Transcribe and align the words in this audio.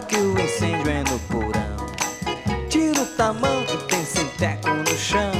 Que 0.00 0.16
o 0.16 0.38
incêndio 0.38 0.90
é 0.90 1.04
no 1.04 1.18
porão 1.28 1.72
tamanho 3.22 3.64
tem 3.86 4.04
sinteco 4.04 4.68
no 4.68 4.98
chão. 4.98 5.30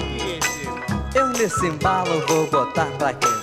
Eu 1.16 1.28
nesse 1.30 1.66
embalo 1.66 2.24
vou 2.28 2.46
botar 2.46 2.86
pra 2.96 3.12
quebrar. 3.12 3.41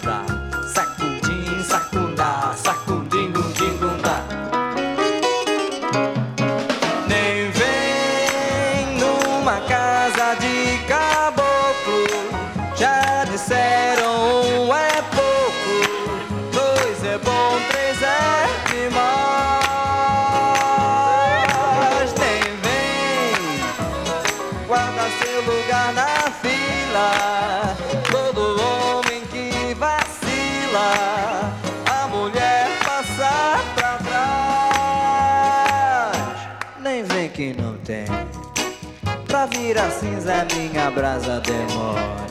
Cinza 40.29 40.45
minha 40.55 40.91
brasa 40.91 41.41
demora. 41.41 42.29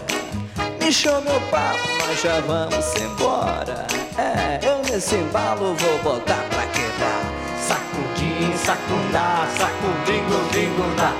Show 0.91 1.21
meu 1.21 1.41
papo, 1.51 1.87
nós 2.07 2.23
já 2.23 2.41
vamos 2.41 2.95
embora. 2.97 3.87
É, 4.17 4.59
eu 4.67 4.79
nesse 4.91 5.17
embalo 5.17 5.75
vou 5.75 5.99
botar 5.99 6.43
pra 6.49 6.67
quebrar. 6.69 7.23
Sacudim, 7.61 8.57
sacundá, 8.57 9.47
sacudim, 9.59 10.23
gundim, 10.29 10.75
gundá. 10.77 11.13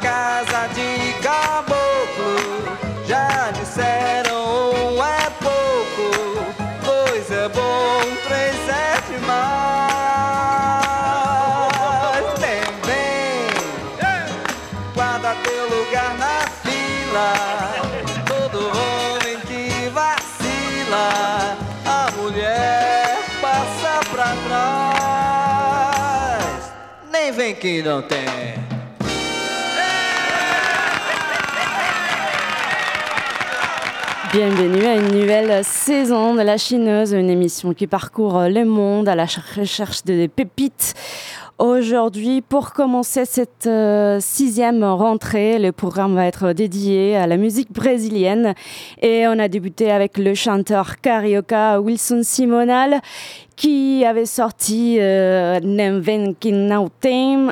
casa 0.00 0.68
de 0.68 1.12
caboclo. 1.20 2.78
Já 3.08 3.50
disseram 3.50 4.19
Bienvenue 34.32 34.86
à 34.86 34.94
une 34.94 35.12
nouvelle 35.20 35.62
saison 35.62 36.34
de 36.34 36.40
La 36.40 36.56
Chineuse, 36.56 37.12
une 37.12 37.28
émission 37.28 37.74
qui 37.74 37.86
parcourt 37.86 38.44
le 38.48 38.64
monde 38.64 39.10
à 39.10 39.14
la 39.14 39.26
recherche 39.26 40.04
de 40.04 40.26
pépites. 40.26 40.94
Aujourd'hui, 41.60 42.40
pour 42.40 42.72
commencer 42.72 43.26
cette 43.26 43.66
euh, 43.66 44.16
sixième 44.18 44.82
rentrée, 44.82 45.58
le 45.58 45.72
programme 45.72 46.14
va 46.14 46.24
être 46.24 46.54
dédié 46.54 47.16
à 47.16 47.26
la 47.26 47.36
musique 47.36 47.70
brésilienne. 47.70 48.54
Et 49.02 49.26
on 49.28 49.38
a 49.38 49.46
débuté 49.46 49.90
avec 49.90 50.16
le 50.16 50.32
chanteur 50.32 51.02
carioca 51.02 51.78
Wilson 51.82 52.22
Simonal 52.22 53.02
qui 53.56 54.06
avait 54.06 54.24
sorti 54.24 54.96
euh, 55.00 55.60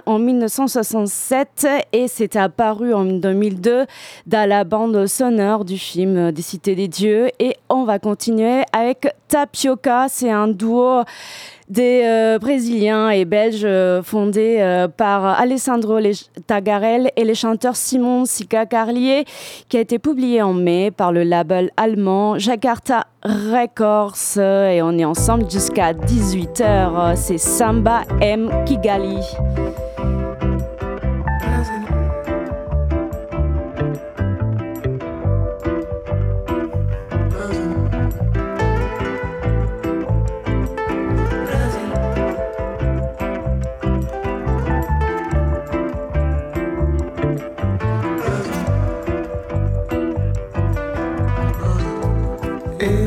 en 0.06 0.18
1967 0.18 1.66
et 1.92 2.08
c'était 2.08 2.38
apparu 2.38 2.94
en 2.94 3.04
2002 3.04 3.84
dans 4.26 4.48
la 4.48 4.64
bande 4.64 5.06
sonore 5.06 5.66
du 5.66 5.76
film 5.76 6.32
Des 6.32 6.40
Cités 6.40 6.74
des 6.74 6.88
Dieux. 6.88 7.28
Et 7.38 7.56
on 7.68 7.84
va 7.84 7.98
continuer 7.98 8.62
avec 8.72 9.06
Tapioca, 9.28 10.06
c'est 10.08 10.30
un 10.30 10.48
duo 10.48 11.02
des 11.68 12.02
euh, 12.04 12.38
Brésiliens 12.38 13.10
et 13.10 13.24
Belges 13.24 13.62
euh, 13.64 14.02
fondés 14.02 14.56
euh, 14.60 14.88
par 14.88 15.24
Alessandro 15.24 15.98
Tagarel 16.46 17.10
et 17.16 17.24
les 17.24 17.34
chanteurs 17.34 17.76
Simon 17.76 18.24
Sika 18.24 18.66
Carlier, 18.66 19.24
qui 19.68 19.76
a 19.76 19.80
été 19.80 19.98
publié 19.98 20.42
en 20.42 20.54
mai 20.54 20.90
par 20.90 21.12
le 21.12 21.22
label 21.22 21.70
allemand 21.76 22.38
Jakarta 22.38 23.06
Records. 23.22 24.38
Et 24.38 24.80
on 24.82 24.96
est 24.98 25.04
ensemble 25.04 25.50
jusqu'à 25.50 25.92
18h. 25.92 27.16
C'est 27.16 27.38
Samba 27.38 28.02
M 28.20 28.50
Kigali. 28.64 29.18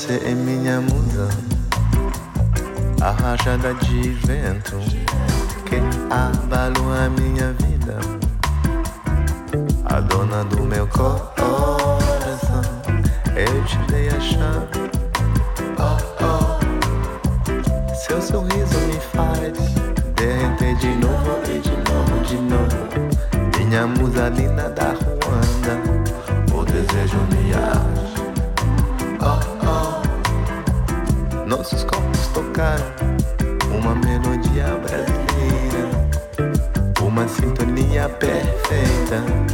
Você 0.00 0.14
é 0.24 0.34
minha 0.34 0.80
musa, 0.80 1.28
arrajada 3.02 3.74
de 3.74 4.12
vento, 4.24 4.78
que 5.66 5.76
abalou 6.10 6.94
a 6.94 7.10
minha 7.10 7.52
vida, 7.52 7.98
a 9.84 10.00
dona 10.00 10.42
do 10.44 10.62
meu 10.62 10.86
corpo. 10.86 11.29
있다. 39.10 39.49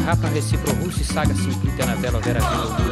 Rafa 0.00 0.28
Recifro 0.28 0.72
Russo 0.74 1.00
e 1.00 1.04
Saga 1.04 1.34
Simplita 1.34 1.86
na 1.86 1.94
Vela 1.94 2.20
Vera 2.20 2.40
Vila 2.40 2.83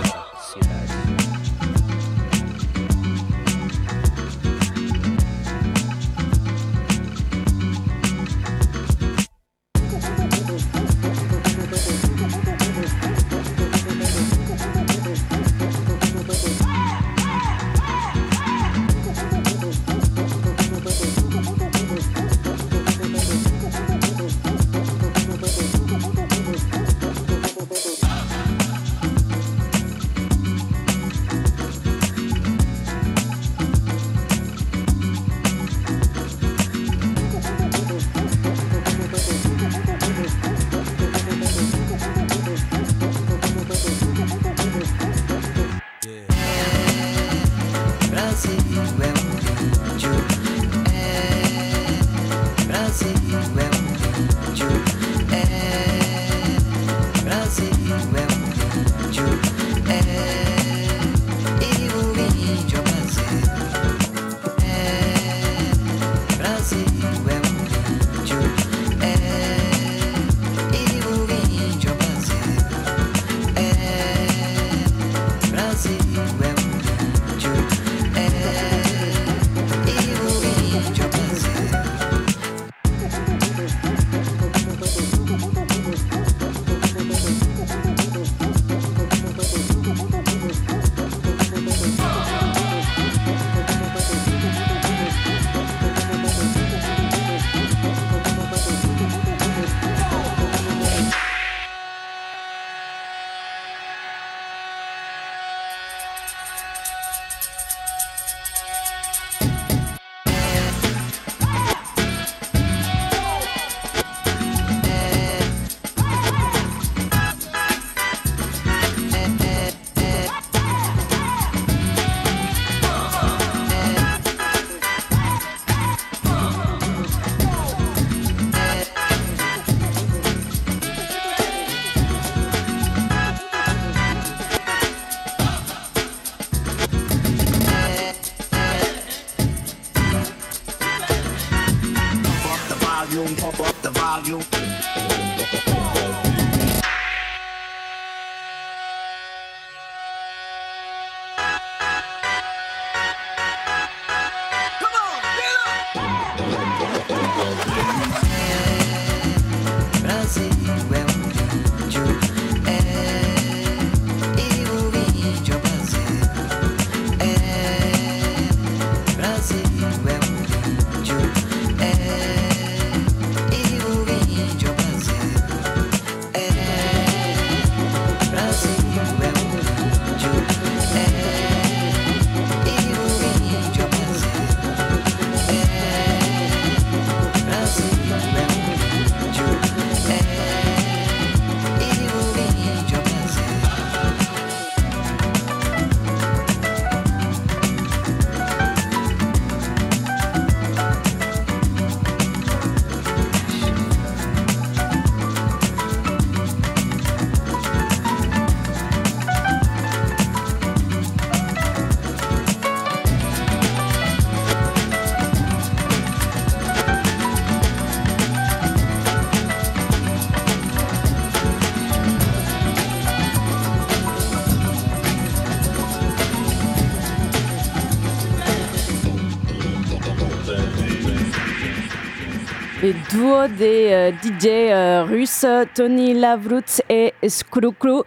duo 232.90 233.46
des 233.46 233.92
euh, 233.92 234.10
DJ 234.10 234.46
euh, 234.46 235.04
russes 235.04 235.46
Tony 235.74 236.14
Lavrut 236.14 236.82
et 236.88 237.14
Skrukru. 237.28 238.02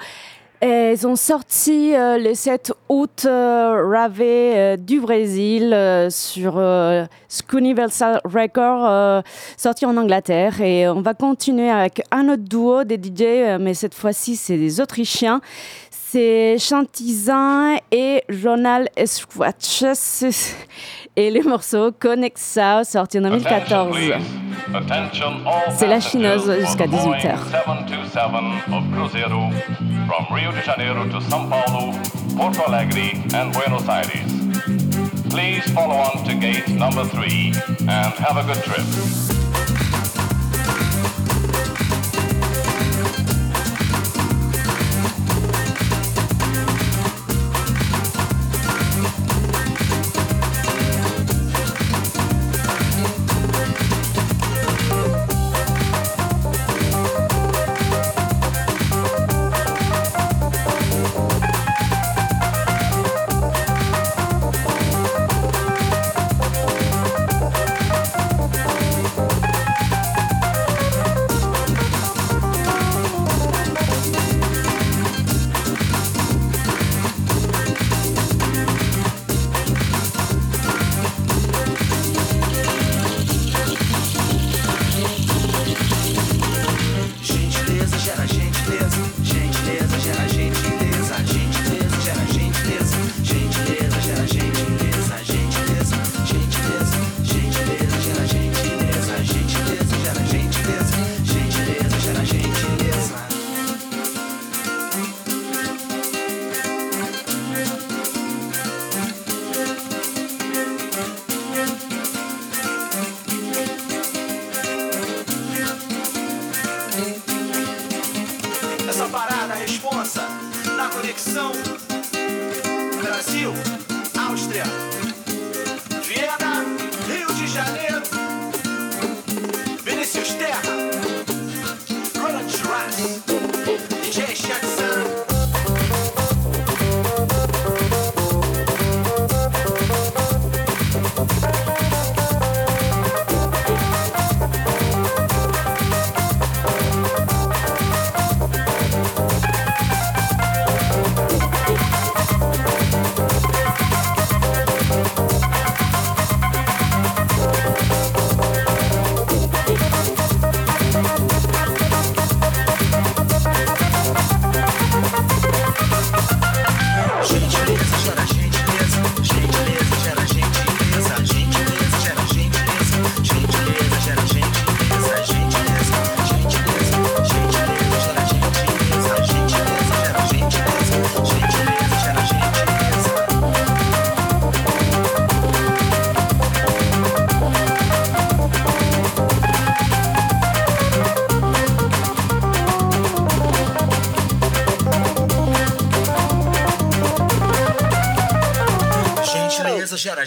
Ils 0.61 1.05
ont 1.05 1.15
sorti 1.15 1.93
euh, 1.95 2.17
le 2.17 2.33
7 2.33 2.73
août 2.89 3.25
euh, 3.27 4.77
du 4.77 4.99
Brésil 4.99 5.75
sur 6.09 6.59
Universal 7.53 8.21
Record, 8.23 8.85
euh, 8.85 9.21
sorti 9.57 9.85
en 9.85 9.95
Angleterre. 9.97 10.61
Et 10.61 10.87
on 10.87 11.01
va 11.01 11.13
continuer 11.13 11.69
avec 11.69 12.01
un 12.11 12.29
autre 12.29 12.43
duo 12.43 12.83
des 12.83 12.95
DJ, 12.95 13.59
mais 13.59 13.73
cette 13.73 13.93
fois-ci 13.93 14.35
c'est 14.35 14.57
des 14.57 14.81
Autrichiens. 14.81 15.41
C'est 16.15 16.55
Chantizin 16.57 17.75
et 17.91 18.23
Ronald 18.41 18.87
Esquatch. 18.95 19.83
Et 21.13 21.29
le 21.29 21.43
morceau 21.43 21.91
Connect 21.91 22.37
South, 22.37 22.85
sorti 22.85 23.19
en 23.19 23.23
2014. 23.23 23.97
C'est 25.71 25.87
la 25.87 25.99
chineuse 25.99 26.59
jusqu'à 26.61 26.87
18h. 26.87 27.35
From 30.07 30.25
Rio 30.31 30.51
de 30.53 30.61
Janeiro 30.61 31.03
to 31.09 31.19
São 31.19 31.49
Paulo, 31.49 31.91
Porto 32.37 32.61
Alegre 32.65 33.17
and 33.33 33.51
Buenos 33.51 33.89
Aires. 33.89 34.23
Please 35.29 35.69
follow 35.73 35.95
on 35.95 36.23
to 36.23 36.33
gate 36.35 36.69
number 36.69 37.03
three 37.03 37.51
and 37.89 38.13
have 38.19 38.37
a 38.37 38.43
good 38.43 38.63
trip. 38.63 39.64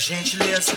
Gentileza 0.09 0.73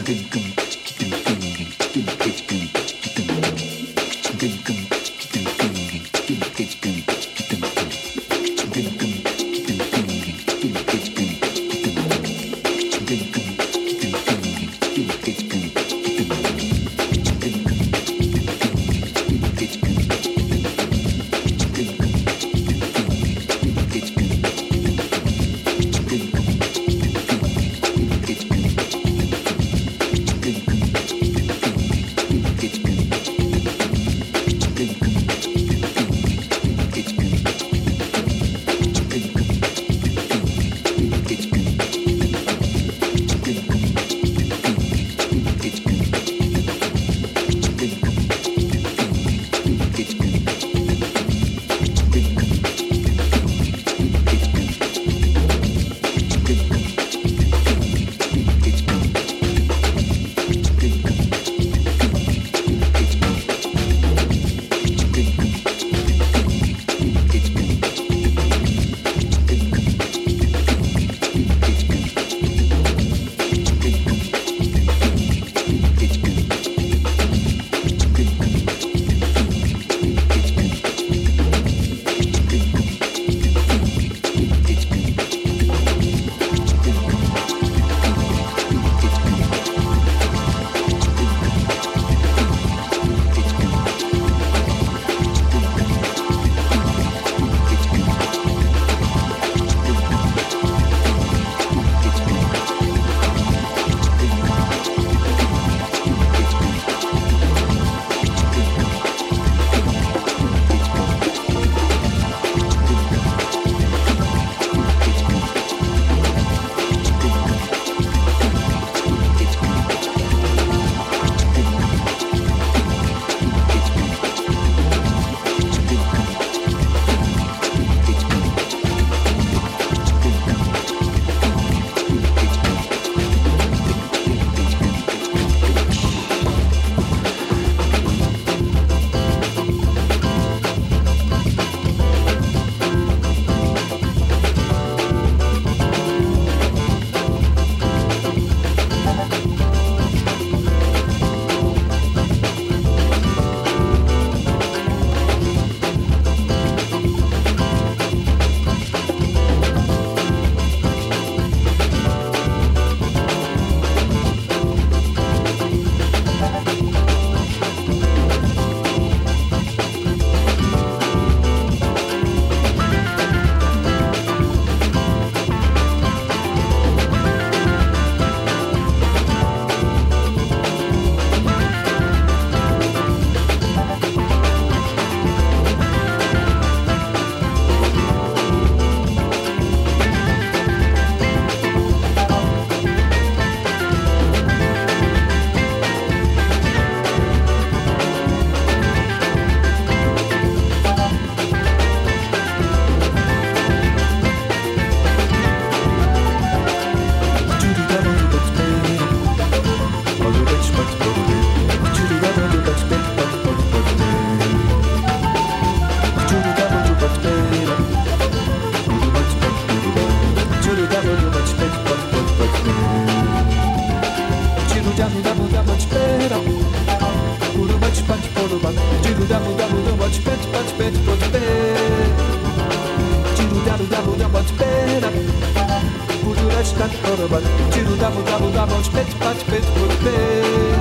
pet, 238.93 239.19
pat, 239.19 239.37
pet, 239.47 239.63
put, 239.75 239.99
pet. 239.99 240.80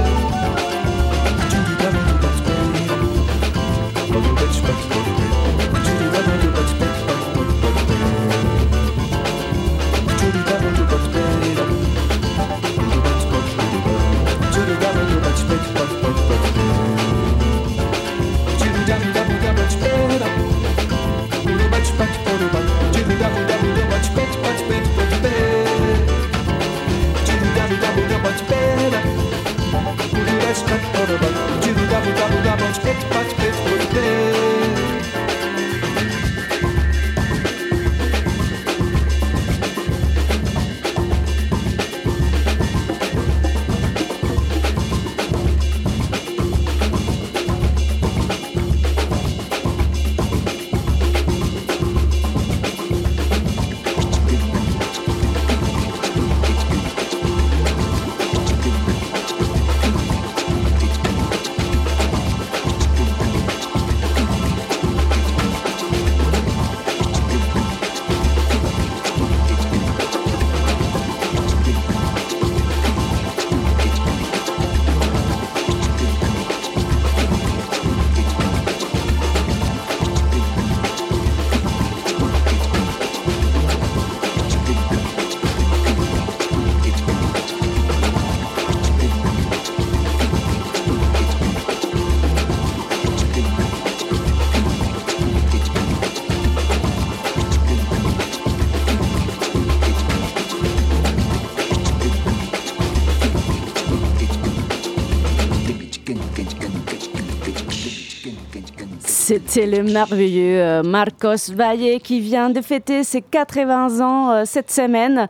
C'était 109.31 109.67
le 109.67 109.85
merveilleux 109.85 110.61
euh, 110.61 110.83
Marcos 110.83 111.53
Valle 111.55 112.01
qui 112.03 112.19
vient 112.19 112.51
de 112.51 112.61
fêter 112.61 113.05
ses 113.05 113.23
80 113.23 114.01
ans 114.01 114.33
euh, 114.33 114.43
cette 114.45 114.73
semaine. 114.73 115.29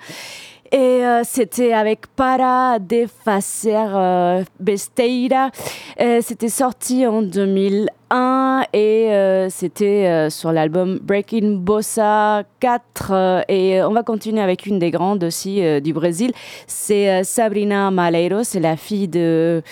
Et 0.72 1.04
euh, 1.04 1.22
c'était 1.24 1.72
avec 1.72 2.06
Para 2.14 2.78
de 2.78 3.06
Facer 3.24 3.74
euh, 3.74 4.44
Besteira. 4.60 5.50
Euh, 6.00 6.20
c'était 6.22 6.48
sorti 6.48 7.04
en 7.08 7.22
2001 7.22 8.62
et 8.72 9.46
c'était 9.50 10.28
sur 10.30 10.52
l'album 10.52 11.00
Breaking 11.02 11.56
Bossa 11.56 12.44
4. 12.60 13.10
euh, 13.10 13.42
et 13.48 13.82
on 13.82 13.90
va 13.92 14.04
continuer 14.04 14.40
avec 14.40 14.66
une 14.66 14.78
des 14.78 14.92
grandes 14.92 15.24
aussi 15.24 15.60
du 15.80 15.92
Brésil. 15.92 16.30
C'est 16.68 17.24
Sabrina 17.24 17.90
Maleiro, 17.90 18.44
c'est 18.44 18.60
la 18.60 18.76
fille 18.76 19.08
de, 19.08 19.62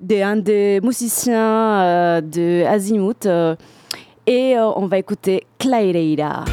de 0.00 0.40
des 0.40 0.80
musiciens 0.82 2.20
de 2.20 2.64
Azimuth. 2.66 3.24
euh, 3.26 3.56
et 4.26 4.54
on 4.58 4.86
va 4.86 4.98
écouter 4.98 5.44
Claireira. 5.58 6.44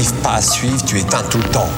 Je 0.00 0.04
n'arrive 0.06 0.22
pas 0.22 0.36
à 0.36 0.40
suivre, 0.40 0.82
tu 0.82 0.98
éteins 0.98 1.22
tout 1.24 1.36
le 1.36 1.48
temps. 1.50 1.68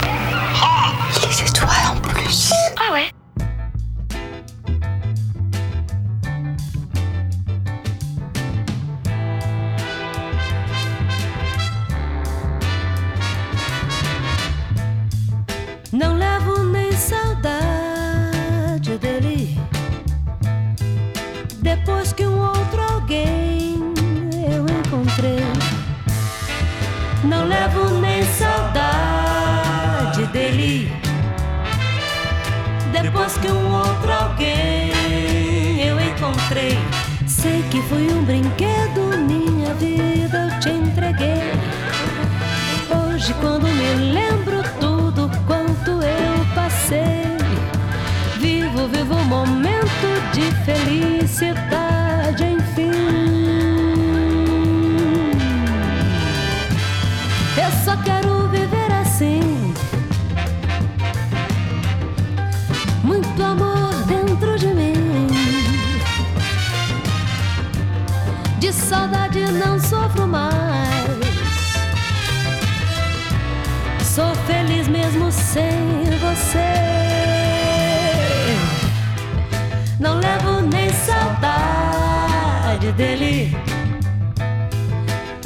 Saudade 82.82 82.92
dele. 82.92 83.56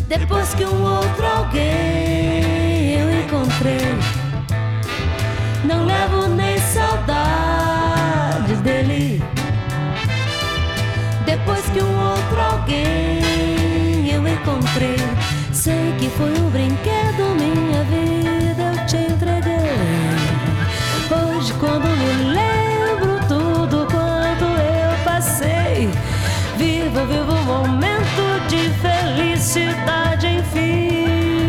Depois 0.08 0.54
que 0.54 0.64
um 0.64 0.82
outro 0.82 1.26
alguém 1.26 2.94
eu 2.94 3.20
encontrei. 3.20 3.98
Não 5.64 5.84
levo 5.84 6.28
nem 6.28 6.58
saudade 6.58 8.54
dele. 8.62 9.22
Depois 11.26 11.64
que 11.66 11.82
um 11.82 12.10
outro 12.10 12.40
alguém 12.40 14.10
eu 14.10 14.26
encontrei. 14.26 14.96
Sei 15.52 15.94
que 15.98 16.08
foi 16.10 16.30
um 16.30 16.48
brinquedo, 16.50 17.34
minha 17.36 17.84
vida 17.84 18.62
eu 18.62 18.86
te 18.86 18.96
entreguei. 19.12 19.56
Hoje, 21.10 21.52
quando 21.54 21.95
vivo, 26.96 27.06
vivo 27.06 27.32
um 27.32 27.44
momento 27.44 28.46
de 28.48 28.70
felicidade, 28.80 30.26
enfim. 30.26 31.44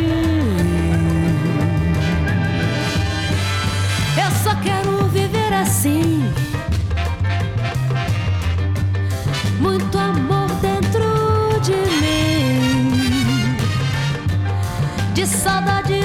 Eu 4.17 4.31
só 4.43 4.55
quero 4.61 5.07
viver 5.07 5.53
assim. 5.53 6.29
Muito 9.59 9.97
amor 9.97 10.49
dentro 10.61 11.59
de 11.61 11.75
mim. 12.01 13.57
De 15.13 15.25
saudade 15.25 15.96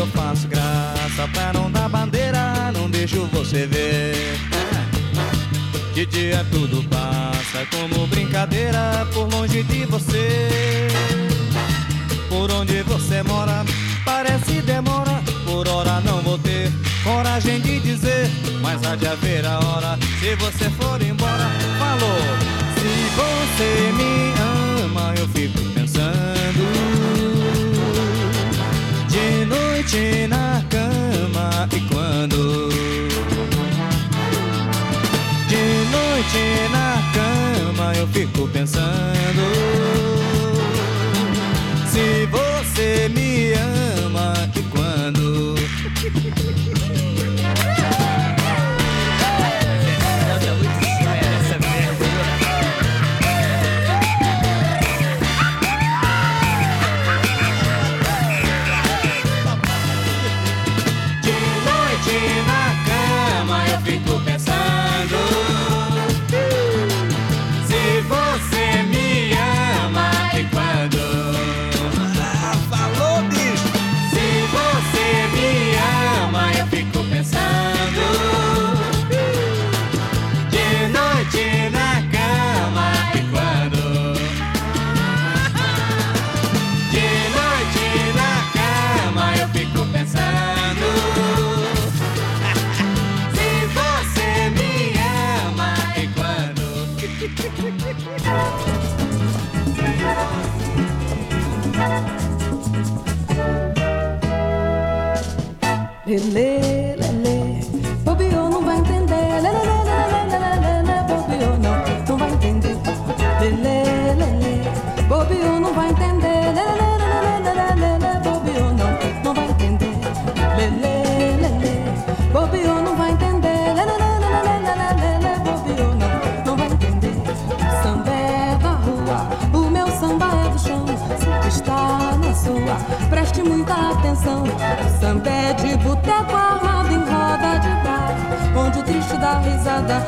eu 0.00 0.06
faço 0.06 0.48
graça 0.48 1.28
pra 1.30 1.52
não 1.52 1.70
dar 1.70 1.86
bandeira, 1.86 2.72
não 2.72 2.88
deixo 2.88 3.26
você 3.26 3.66
ver. 3.66 4.34
De 5.92 6.06
dia 6.06 6.46
tudo 6.50 6.82
passa 6.88 7.66
como 7.70 8.06
brincadeira 8.06 9.06
por 9.12 9.28
longe 9.30 9.62
de 9.62 9.84
você. 9.84 10.88
Por 12.30 12.50
onde 12.50 12.82
você 12.84 13.22
mora, 13.22 13.62
parece 14.02 14.62
demora. 14.62 15.20
Por 15.44 15.68
hora 15.68 16.00
não 16.00 16.22
vou 16.22 16.38
ter 16.38 16.72
coragem 17.04 17.60
de 17.60 17.80
dizer, 17.80 18.30
mas 18.62 18.82
há 18.86 18.96
de 18.96 19.06
haver 19.06 19.44
a 19.44 19.58
hora. 19.58 19.98
Se 20.18 20.34
você 20.36 20.70
for 20.70 21.02
embora, 21.02 21.50
falou. 21.78 22.20
Se 22.76 23.10
você 23.20 23.92
me 23.92 24.82
ama, 24.82 25.14
eu 25.18 25.28
fico 25.28 25.60
pensando. 25.74 26.89
Noite 29.90 30.28
na 30.28 30.62
cama 30.70 31.68
e 31.72 31.80
quando 31.92 32.68
De 35.48 35.64
noite 35.90 36.70
na 36.70 37.02
cama 37.12 37.92
eu 37.96 38.06
fico 38.08 38.46
pensando 38.48 38.84
Se 41.86 42.26
você 42.26 43.08
me 43.08 43.52
ama 44.04 44.48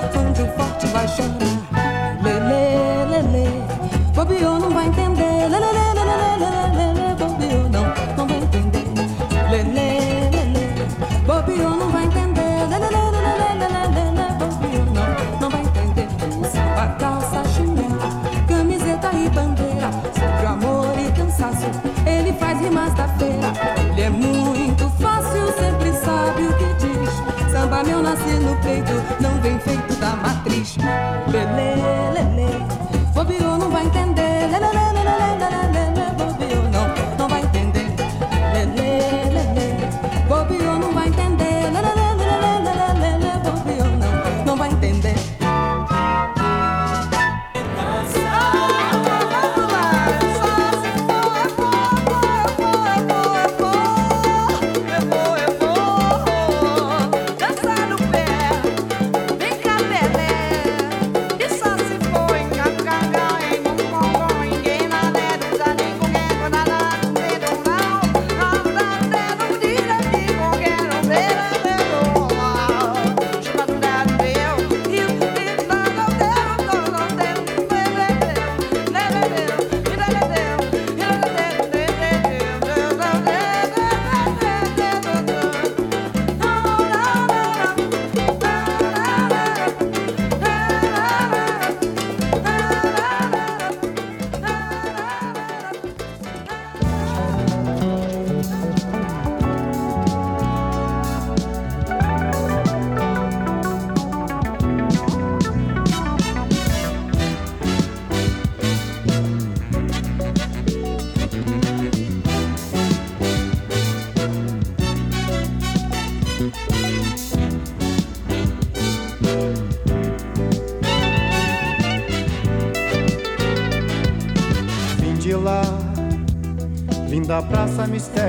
risada, 0.03 0.19
onde 0.19 0.43
o 0.43 0.47
forte 0.53 0.87
vai 0.89 1.09
chorar. 1.09 2.19
Lelê, 2.23 3.05
lelê, 3.07 3.49
bobeou, 4.15 4.59
não 4.59 4.71
vai 4.71 4.87
entender. 4.87 5.49
Lelê, 5.49 5.59
lelê, 5.59 6.05
lelê, 6.77 7.15
bobeou, 7.15 7.69
não, 7.69 7.85
não 8.17 8.27
vai 8.27 8.39
entender. 8.39 8.85
Lelê, 9.51 10.31
lelê, 10.31 10.67
bobeou, 11.27 11.77
não 11.77 11.91
vai 11.91 12.05
entender. 12.05 12.69
Lelê, 12.69 12.89
lelê, 12.89 13.33
lelê, 13.95 14.33
bobeou, 14.39 14.87
não, 14.87 15.41
não 15.41 15.51
vai 15.51 15.63
entender. 15.63 16.09
Samba, 16.51 16.87
calça, 16.99 17.45
chinelo, 17.51 17.99
camiseta 18.49 19.11
e 19.15 19.29
bandeira. 19.31 19.91
Sobre 20.15 20.47
amor 20.47 20.95
e 20.99 21.13
cansaço, 21.13 21.71
ele 22.07 22.33
faz 22.35 22.61
rimas 22.61 22.95
da 22.95 23.09
feira. 23.09 23.53
Ele 23.93 24.03
é 24.03 24.11
muito 24.11 24.89
fácil, 25.01 25.47
sempre 25.59 25.93
sabe 25.93 26.43
o 26.43 26.57
que 26.57 26.75
diz. 26.75 27.53
Samba 27.53 27.83
meu 27.85 28.03
nasce 28.03 28.35
no 28.41 28.57
peito, 28.57 28.93
não 29.21 29.32
vem 29.43 29.59
feito 29.59 29.95
da 29.97 30.15
matriz. 30.17 30.77
Lelê, 31.27 32.02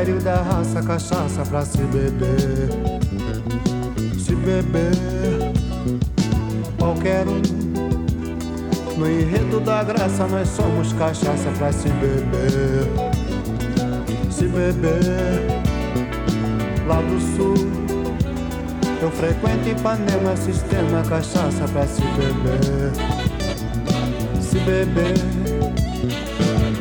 mistério 0.03 0.19
da 0.19 0.35
raça, 0.35 0.81
cachaça 0.81 1.43
pra 1.49 1.61
se 1.63 1.77
beber. 1.77 2.69
Se 4.19 4.35
beber, 4.35 4.91
qualquer 6.77 7.25
um. 7.27 7.41
No 8.97 9.09
enredo 9.09 9.59
da 9.61 9.83
graça, 9.83 10.27
nós 10.27 10.49
somos 10.49 10.91
cachaça 10.93 11.49
pra 11.57 11.71
se 11.71 11.87
beber. 11.89 12.89
Se 14.29 14.45
beber, 14.47 15.61
lá 16.85 16.97
do 16.97 17.19
sul. 17.37 17.55
Eu 19.01 19.11
frequento 19.11 19.69
Ipanema, 19.69 20.35
sistema 20.35 21.01
cachaça 21.03 21.65
pra 21.71 21.87
se 21.87 22.01
beber. 22.01 22.91
Se 24.41 24.59
beber. 24.59 25.13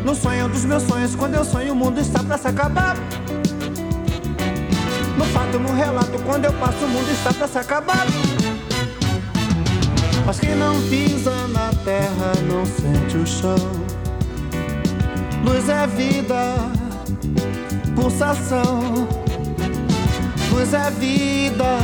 No 0.05 0.15
sonho 0.15 0.49
dos 0.49 0.65
meus 0.65 0.83
sonhos, 0.83 1.15
quando 1.15 1.35
eu 1.35 1.45
sonho, 1.45 1.73
o 1.73 1.77
mundo 1.77 2.01
está 2.01 2.23
pra 2.23 2.37
se 2.37 2.49
acabar. 2.49 2.97
Quando 6.25 6.45
eu 6.45 6.53
passo, 6.55 6.85
o 6.85 6.89
mundo 6.89 7.11
está 7.11 7.33
pra 7.33 7.49
se 7.49 7.59
acabar. 7.59 8.07
Mas 10.25 10.39
quem 10.39 10.55
não 10.55 10.81
pisa 10.89 11.49
na 11.49 11.71
terra 11.85 12.33
não 12.47 12.65
sente 12.65 13.17
o 13.17 13.27
chão. 13.27 13.57
Luz 15.45 15.69
é 15.69 15.87
vida, 15.87 16.57
pulsação. 17.95 19.09
Luz 20.51 20.73
é 20.73 20.91
vida, 20.91 21.79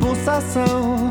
pulsação. 0.00 1.10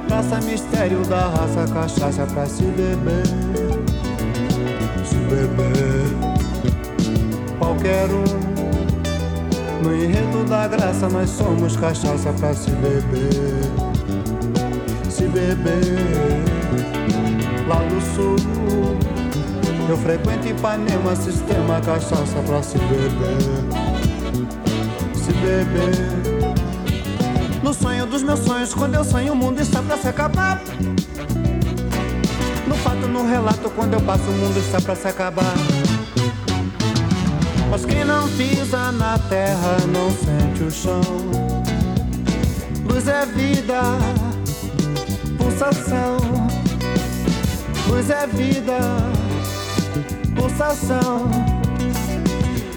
Praça, 0.00 0.40
mistério 0.40 1.04
da 1.04 1.28
raça, 1.28 1.66
cachaça 1.72 2.26
pra 2.26 2.46
se 2.46 2.62
beber. 2.62 3.26
Se 5.04 5.16
beber, 5.16 6.16
qualquer 7.58 8.06
um. 8.10 8.48
No 9.82 9.94
enredo 9.94 10.44
da 10.44 10.66
graça, 10.68 11.08
nós 11.08 11.30
somos 11.30 11.76
cachaça 11.76 12.32
pra 12.32 12.52
se 12.52 12.70
beber. 12.70 13.62
Se 15.08 15.24
beber, 15.24 16.44
lá 17.66 17.76
do 17.76 18.00
sul. 18.14 18.36
Eu 19.88 19.96
frequento 19.96 20.48
Ipanema, 20.48 21.16
sistema 21.16 21.80
cachaça 21.80 22.38
pra 22.46 22.62
se 22.62 22.76
beber. 22.78 23.38
Se 25.14 25.32
beber. 25.32 26.27
No 27.62 27.74
sonho 27.74 28.06
dos 28.06 28.22
meus 28.22 28.40
sonhos, 28.40 28.72
quando 28.72 28.94
eu 28.94 29.04
sonho, 29.04 29.32
o 29.32 29.36
mundo 29.36 29.60
está 29.60 29.82
pra 29.82 29.96
se 29.96 30.08
acabar. 30.08 30.62
No 32.66 32.74
fato, 32.76 33.08
no 33.08 33.28
relato, 33.28 33.68
quando 33.70 33.94
eu 33.94 34.00
passo, 34.00 34.24
o 34.24 34.32
mundo 34.32 34.58
está 34.58 34.80
pra 34.80 34.94
se 34.94 35.08
acabar. 35.08 35.54
Mas 37.70 37.84
quem 37.84 38.04
não 38.04 38.28
pisa 38.30 38.92
na 38.92 39.18
terra 39.18 39.76
não 39.92 40.10
sente 40.10 40.62
o 40.62 40.70
chão. 40.70 41.00
Luz 42.88 43.08
é 43.08 43.26
vida, 43.26 43.82
pulsação. 45.36 46.16
Luz 47.88 48.10
é 48.10 48.26
vida, 48.26 48.78
pulsação. 50.34 51.30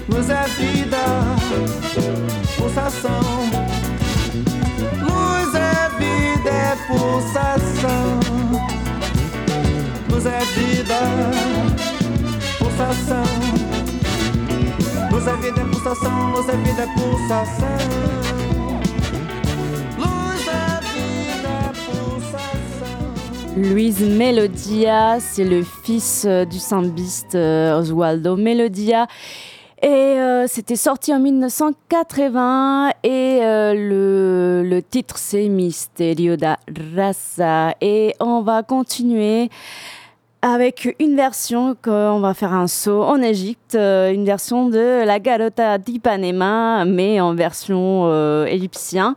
Luz 0.08 0.28
é 0.28 0.44
vida, 0.58 0.98
pulsação. 2.56 3.81
der 6.42 6.76
pulsação 6.86 8.20
Luz 10.10 10.26
é 10.26 10.40
vida, 10.40 10.98
pulsação 12.58 13.24
Luz 15.10 15.26
é 15.26 15.36
vida, 15.36 15.64
pulsação, 15.64 16.30
luz 16.30 16.48
é 16.48 16.56
vida, 16.56 16.86
pulsação 16.96 18.22
Luis 23.54 24.00
Melodia, 24.00 25.18
c'est 25.20 25.44
le 25.44 25.62
fils 25.62 26.26
du 26.50 26.58
symbiste 26.58 27.34
euh, 27.34 27.78
Oswaldo 27.78 28.34
Melodia. 28.34 29.06
Et 29.82 29.88
euh, 29.88 30.46
c'était 30.46 30.76
sorti 30.76 31.12
en 31.12 31.18
1980 31.18 32.90
et 33.02 33.40
euh, 33.42 33.74
le, 33.74 34.62
le, 34.68 34.82
titre 34.82 35.18
c'est 35.18 35.48
Misterio 35.48 36.36
da 36.36 36.56
Raza. 36.96 37.74
Et 37.80 38.14
on 38.20 38.42
va 38.42 38.62
continuer 38.62 39.50
avec 40.42 40.96
une 40.98 41.14
version 41.14 41.76
qu'on 41.80 42.18
va 42.18 42.34
faire 42.34 42.52
un 42.52 42.66
saut 42.66 43.02
en 43.02 43.22
Égypte, 43.22 43.76
euh, 43.76 44.12
une 44.12 44.24
version 44.24 44.68
de 44.68 45.04
La 45.04 45.20
Garota 45.20 45.78
d'Ipanema, 45.78 46.84
mais 46.84 47.20
en 47.20 47.32
version 47.32 48.06
euh, 48.06 48.44
égyptien. 48.46 49.14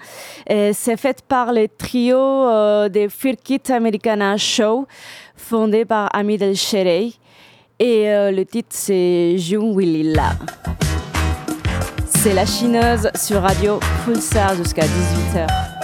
C'est 0.47 0.97
faite 0.97 1.23
par 1.27 1.51
le 1.51 1.67
trio 1.67 2.17
euh, 2.17 2.89
des 2.89 3.09
Firkit 3.09 3.61
Americana 3.69 4.37
Show, 4.37 4.87
fondé 5.35 5.83
par 5.83 6.15
Amid 6.15 6.43
El 6.43 6.55
Sherey. 6.55 7.13
Et 7.79 8.09
euh, 8.09 8.31
le 8.31 8.45
titre 8.45 8.69
c'est 8.71 9.37
Jung 9.37 9.77
Willila. 9.77 10.37
C'est 12.07 12.33
la 12.33 12.45
chineuse 12.45 13.09
sur 13.15 13.41
Radio 13.41 13.79
Pulsar 14.05 14.55
jusqu'à 14.55 14.85
18h. 14.85 15.74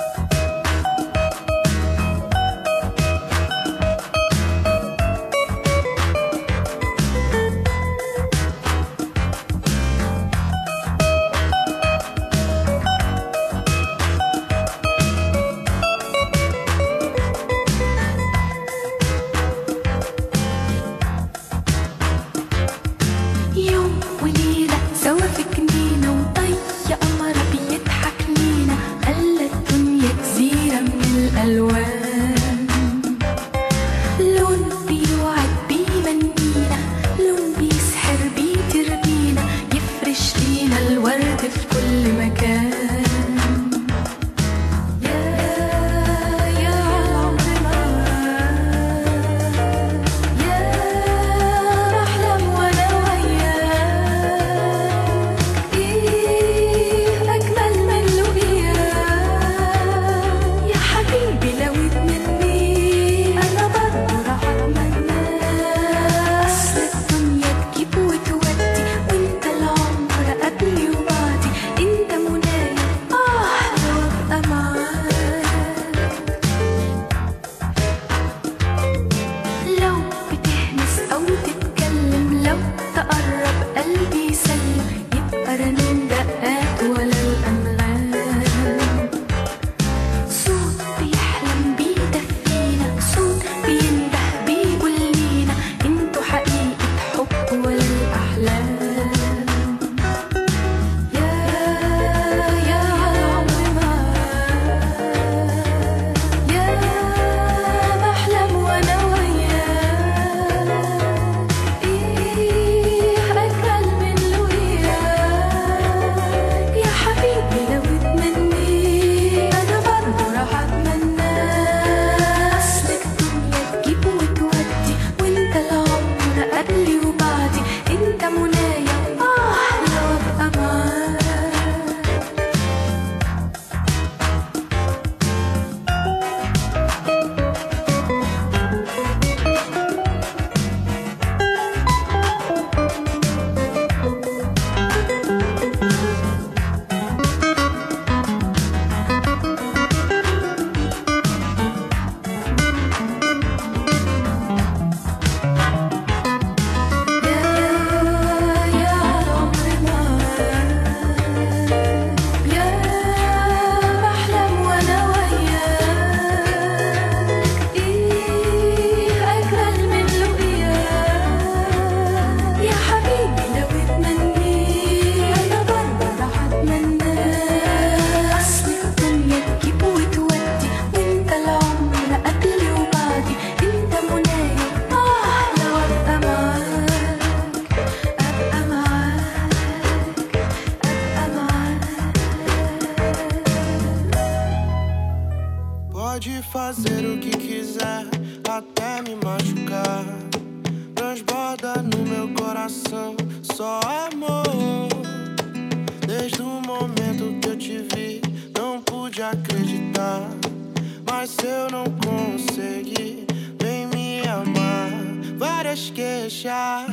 não 211.72 211.86
consegui 211.86 213.26
nem 213.64 213.88
me 213.88 214.28
amar. 214.28 214.92
Várias 215.38 215.90
queixas, 215.90 216.86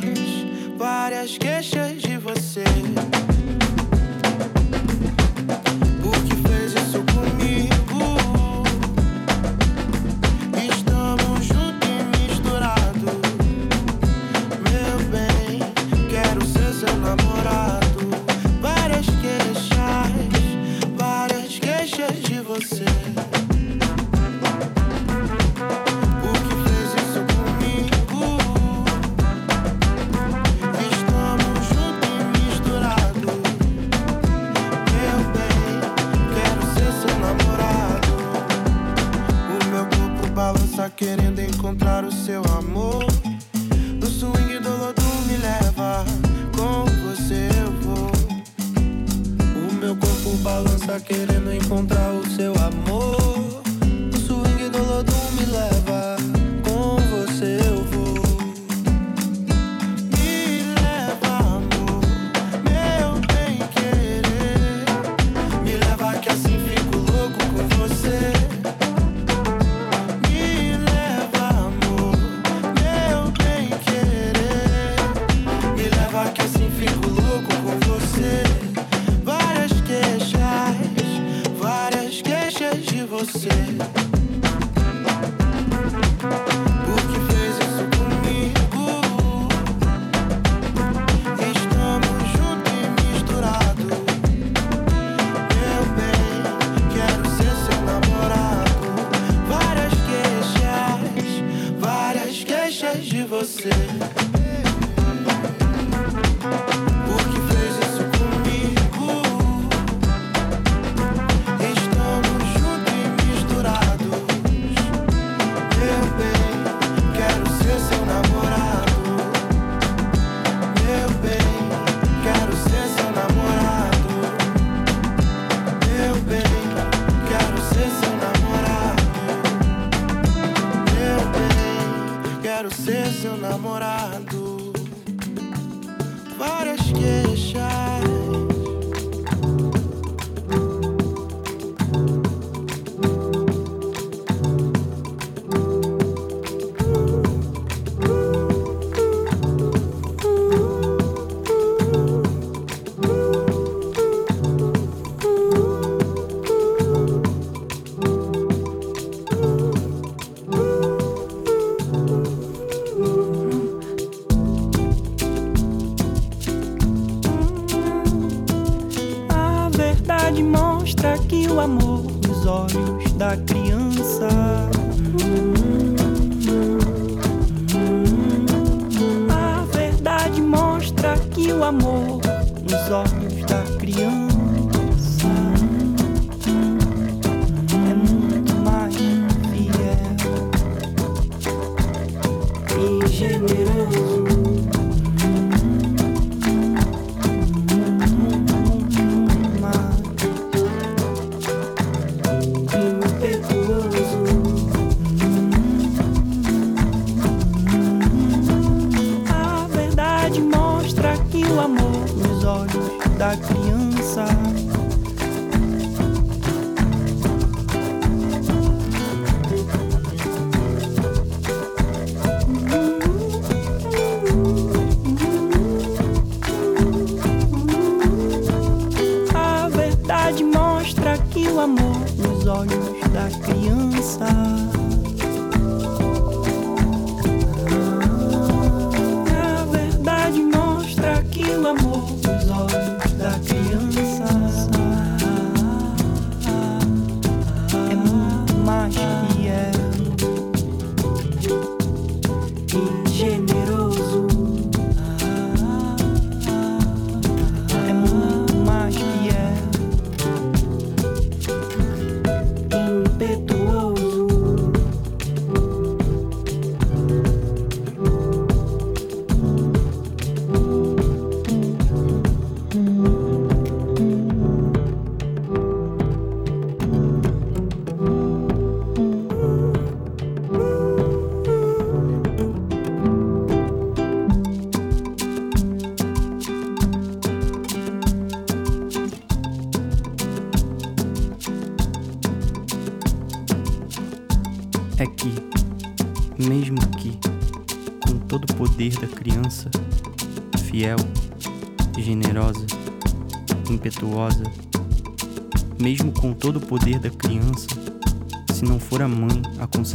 várias 0.77 1.37
queixas 1.37 2.01
de 2.01 2.17
você. 2.17 2.63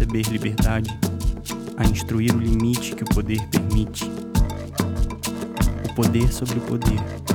conceber 0.03 0.29
liberdade, 0.29 0.89
a 1.77 1.85
instruir 1.85 2.35
o 2.35 2.37
limite 2.37 2.93
que 2.93 3.03
o 3.03 3.05
poder 3.07 3.39
permite. 3.47 4.03
O 5.89 5.95
poder 5.95 6.31
sobre 6.31 6.57
o 6.57 6.61
poder. 6.61 7.32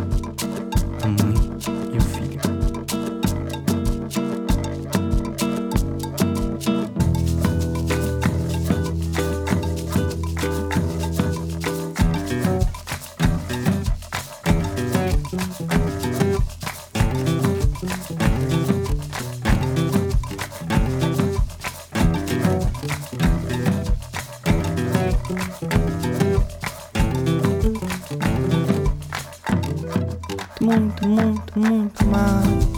muito, 30.68 31.08
muito, 31.08 31.58
muito 31.58 32.06
mal. 32.06 32.77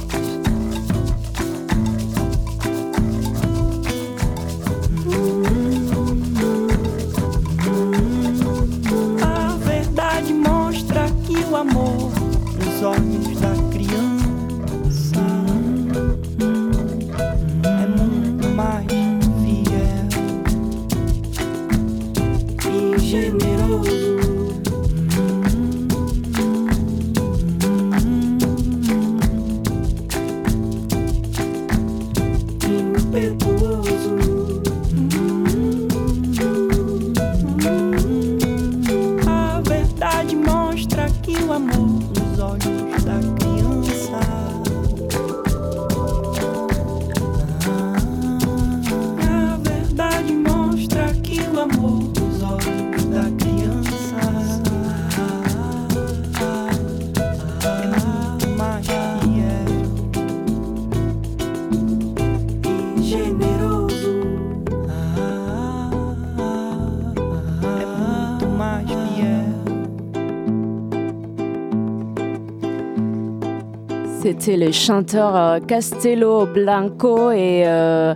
C'était 74.40 74.56
le 74.56 74.72
chanteur 74.72 75.36
euh, 75.36 75.58
Castello 75.60 76.46
Blanco 76.46 77.30
et 77.30 77.64
euh, 77.66 78.14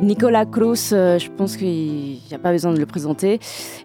Nicolas 0.00 0.46
Cruz. 0.46 0.92
euh, 0.92 1.18
je 1.18 1.28
pense 1.28 1.56
qu'il 1.56 1.66
n'y 2.28 2.34
a 2.34 2.38
pas 2.38 2.52
besoin 2.52 2.72
de 2.72 2.78
le 2.78 2.86
présenter. 2.86 3.40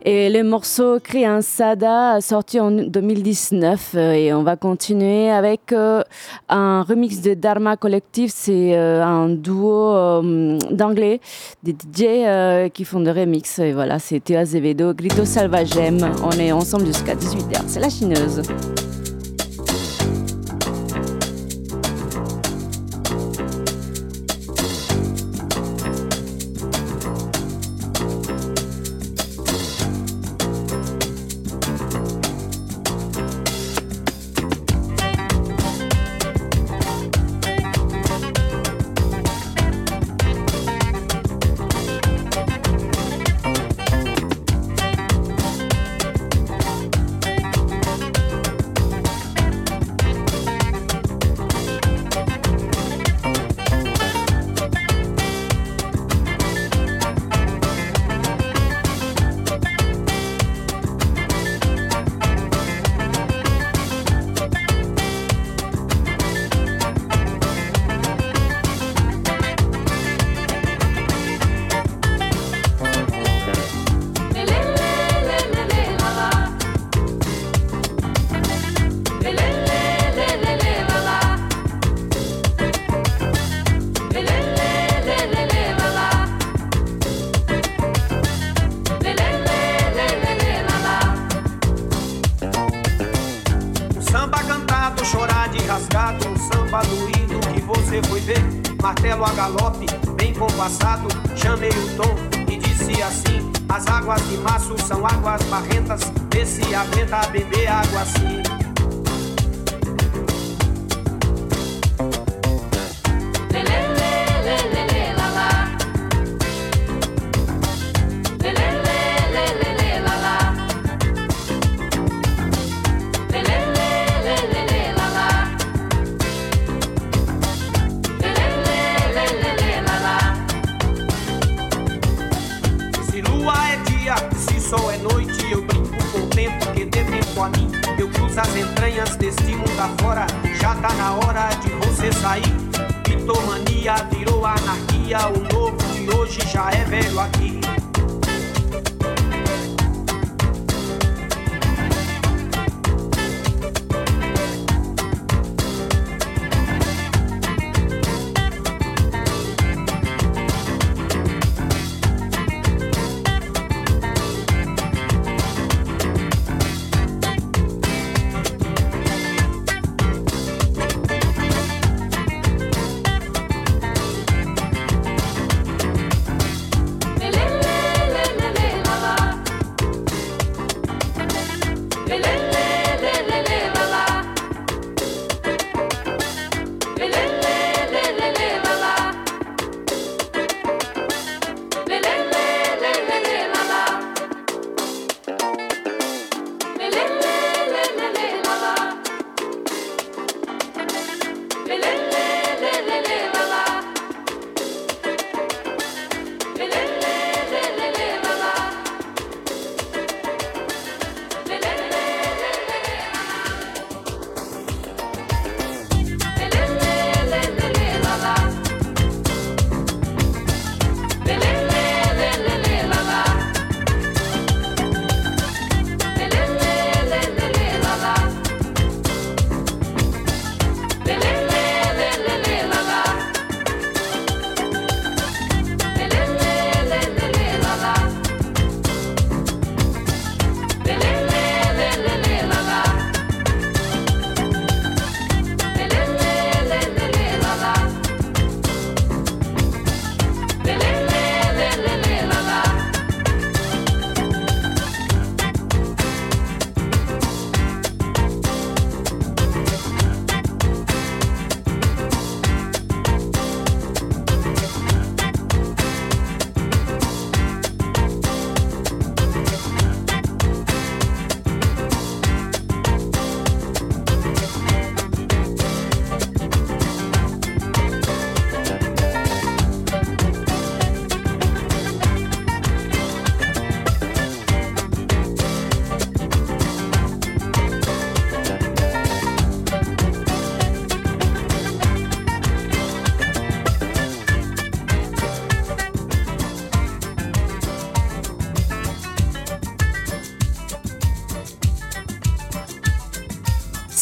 Et 0.05 0.29
le 0.29 0.43
morceau 0.43 0.99
Criançada 0.99 2.21
sorti 2.21 2.59
en 2.59 2.69
2019. 2.69 3.93
euh, 3.95 4.11
et 4.11 4.31
on 4.31 4.43
va 4.43 4.57
continuer 4.57 5.31
avec 5.31 5.73
un 6.49 6.83
remix 6.83 7.19
de 7.21 7.33
Dharma 7.33 7.77
Collective. 7.77 8.31
C'est 8.31 8.75
un 8.77 9.29
duo 9.29 10.21
d'anglais, 10.69 11.19
des 11.63 11.71
DJ 11.71 12.69
qui 12.71 12.85
font 12.85 12.99
des 12.99 13.11
remix. 13.11 13.57
Et 13.57 13.73
voilà, 13.73 13.97
c'est 13.97 14.19
Théo 14.19 14.37
Azevedo, 14.37 14.93
Grito 14.93 15.25
Salvagem. 15.25 15.97
On 16.23 16.31
est 16.39 16.51
ensemble 16.51 16.85
jusqu'à 16.85 17.15
18h. 17.15 17.63
C'est 17.65 17.79
la 17.79 17.89
chineuse. 17.89 18.43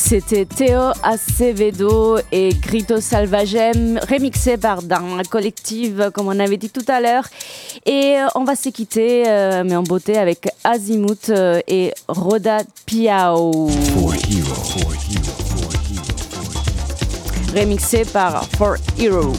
C'était 0.09 0.45
Théo 0.45 0.91
Acevedo 1.03 2.17
et 2.31 2.53
Grito 2.53 3.01
Salvagem, 3.01 3.99
remixé 4.09 4.55
par 4.55 4.81
Dharma 4.81 5.21
Collective, 5.25 6.11
comme 6.13 6.27
on 6.27 6.39
avait 6.39 6.55
dit 6.55 6.69
tout 6.69 6.85
à 6.87 7.01
l'heure. 7.01 7.25
Et 7.85 8.15
euh, 8.15 8.27
on 8.35 8.45
va 8.45 8.55
se 8.55 8.69
quitter, 8.69 9.25
euh, 9.27 9.65
mais 9.65 9.75
en 9.75 9.83
beauté, 9.83 10.17
avec 10.17 10.47
Azimuth 10.63 11.27
euh, 11.27 11.59
et 11.67 11.93
Roda 12.07 12.59
Piao. 12.85 13.67
Remixé 17.53 18.05
par 18.05 18.45
For 18.57 18.77
Hero. 18.97 19.33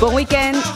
Bon 0.00 0.14
week-end. 0.14 0.75